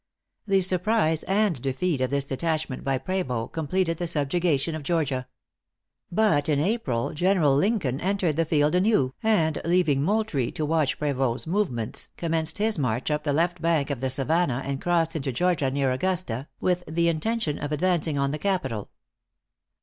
The 0.47 0.61
surprise 0.61 1.21
and 1.25 1.61
defeat 1.61 2.01
of 2.01 2.09
this 2.09 2.23
detachment 2.23 2.83
by 2.83 2.97
Prevost, 2.97 3.51
completed 3.51 3.97
the 3.99 4.07
subjugation 4.07 4.73
of 4.73 4.81
Georgia. 4.81 5.27
But 6.11 6.49
in 6.49 6.59
April 6.59 7.13
General 7.13 7.55
Lincoln 7.55 8.01
entered 8.01 8.35
the 8.35 8.43
field 8.43 8.73
anew, 8.73 9.13
and 9.21 9.61
leaving 9.63 10.01
Moultrie 10.01 10.51
to 10.53 10.65
watch 10.65 10.97
Prevost's 10.97 11.45
movements, 11.45 12.09
commenced 12.17 12.57
his 12.57 12.79
march 12.79 13.11
up 13.11 13.23
the 13.23 13.31
left 13.31 13.61
bank 13.61 13.91
of 13.91 14.01
the 14.01 14.09
Savannah 14.09 14.63
and 14.65 14.81
crossed 14.81 15.15
into 15.15 15.31
Georgia 15.31 15.69
near 15.69 15.91
Augusta, 15.91 16.47
with 16.59 16.83
the 16.87 17.07
intention 17.07 17.59
of 17.59 17.71
advancing 17.71 18.17
on 18.17 18.31
the 18.31 18.39
capital. 18.39 18.89